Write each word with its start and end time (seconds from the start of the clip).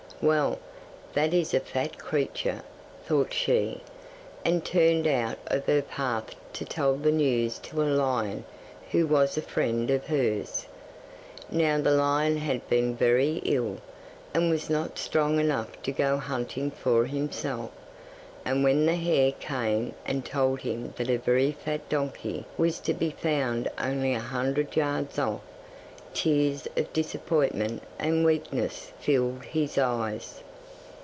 '"Well, 0.21 0.59
that 1.13 1.33
is 1.33 1.51
a 1.51 1.59
fat 1.59 1.97
creature," 1.97 2.61
thought 3.05 3.33
she, 3.33 3.81
and 4.45 4.63
turned 4.63 5.07
out 5.07 5.39
of 5.47 5.65
her 5.65 5.81
path 5.81 6.35
to 6.53 6.63
tell 6.63 6.93
the 6.95 7.11
news 7.11 7.57
to 7.57 7.81
a 7.81 7.89
lion 7.89 8.45
who 8.91 9.07
was 9.07 9.35
a 9.35 9.41
friend 9.41 9.89
of 9.89 10.05
hers. 10.05 10.67
Now 11.49 11.81
the 11.81 11.89
lion 11.89 12.37
had 12.37 12.69
been 12.69 12.95
very 12.95 13.37
ill, 13.43 13.77
and 14.31 14.51
was 14.51 14.69
not 14.69 14.99
strong 14.99 15.39
enough 15.39 15.81
to 15.81 15.91
go 15.91 16.17
hunting 16.17 16.69
for 16.69 17.05
himself, 17.05 17.71
and 18.45 18.63
when 18.63 18.85
the 18.85 18.97
hare 18.97 19.31
came 19.31 19.95
and 20.05 20.23
told 20.23 20.59
him 20.59 20.93
that 20.97 21.09
a 21.09 21.17
very 21.17 21.51
fat 21.53 21.89
donkey 21.89 22.45
was 22.59 22.77
to 22.81 22.93
be 22.93 23.09
found 23.09 23.71
only 23.79 24.13
a 24.13 24.19
few 24.19 24.27
hundred 24.27 24.75
yards 24.75 25.17
off, 25.17 25.41
tears 26.13 26.67
of 26.75 26.91
disappointment 26.91 27.81
and 27.97 28.25
weakness 28.25 28.91
filled 28.99 29.45
his 29.45 29.77
eyes. 29.77 30.43